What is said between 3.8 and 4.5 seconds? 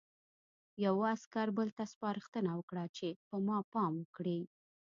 وکړي